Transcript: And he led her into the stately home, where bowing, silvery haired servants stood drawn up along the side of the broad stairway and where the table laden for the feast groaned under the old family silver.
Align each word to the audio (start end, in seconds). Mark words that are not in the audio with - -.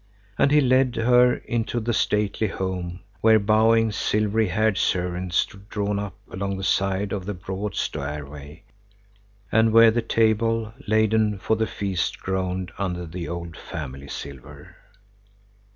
And 0.35 0.49
he 0.49 0.61
led 0.61 0.95
her 0.95 1.35
into 1.35 1.79
the 1.79 1.93
stately 1.93 2.47
home, 2.47 3.01
where 3.19 3.37
bowing, 3.37 3.91
silvery 3.91 4.47
haired 4.47 4.79
servants 4.79 5.37
stood 5.37 5.69
drawn 5.69 5.99
up 5.99 6.15
along 6.31 6.57
the 6.57 6.63
side 6.63 7.11
of 7.11 7.23
the 7.27 7.35
broad 7.35 7.75
stairway 7.75 8.63
and 9.51 9.71
where 9.71 9.91
the 9.91 10.01
table 10.01 10.73
laden 10.87 11.37
for 11.37 11.55
the 11.55 11.67
feast 11.67 12.19
groaned 12.19 12.71
under 12.79 13.05
the 13.05 13.27
old 13.27 13.55
family 13.55 14.07
silver. 14.07 14.75